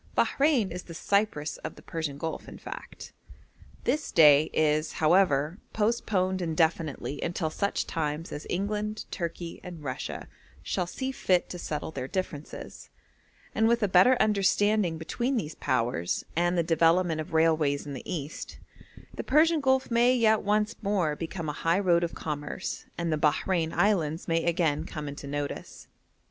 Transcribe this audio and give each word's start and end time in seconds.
Bahrein 0.17 0.71
is 0.71 0.81
the 0.81 0.95
Cyprus 0.95 1.57
of 1.57 1.75
the 1.75 1.83
Persian 1.83 2.17
Gulf, 2.17 2.47
in 2.47 2.57
fact. 2.57 3.13
This 3.83 4.11
day 4.11 4.49
is, 4.51 4.93
however, 4.93 5.59
postponed 5.73 6.41
indefinitely 6.41 7.21
until 7.21 7.51
such 7.51 7.85
times 7.85 8.31
as 8.31 8.47
England, 8.49 9.05
Turkey, 9.11 9.59
and 9.63 9.83
Russia 9.83 10.27
shall 10.63 10.87
see 10.87 11.11
fit 11.11 11.49
to 11.51 11.59
settle 11.59 11.91
their 11.91 12.07
differences; 12.07 12.89
and 13.53 13.67
with 13.67 13.83
a 13.83 13.87
better 13.87 14.17
understanding 14.19 14.97
between 14.97 15.37
these 15.37 15.53
Powers, 15.53 16.23
and 16.35 16.57
the 16.57 16.63
development 16.63 17.21
of 17.21 17.33
railways 17.35 17.85
in 17.85 17.93
the 17.93 18.11
East, 18.11 18.57
the 19.13 19.23
Persian 19.23 19.61
Gulf 19.61 19.91
may 19.91 20.15
yet 20.15 20.41
once 20.41 20.75
more 20.81 21.15
become 21.15 21.47
a 21.47 21.53
high 21.53 21.77
road 21.79 22.03
of 22.03 22.15
commerce, 22.15 22.85
and 22.97 23.13
the 23.13 23.19
Bahrein 23.19 23.71
Islands 23.71 24.27
may 24.27 24.45
again 24.45 24.83
come 24.83 25.07
into 25.07 25.27
notice. 25.27 25.85